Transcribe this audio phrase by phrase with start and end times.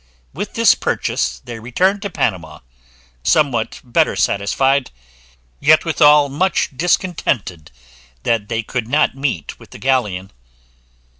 [0.33, 2.61] With this purchase they returned to Panama,
[3.21, 4.89] somewhat better satisfied;
[5.59, 7.69] yet, withal, much discontented
[8.23, 10.31] that they could not meet with the galleon.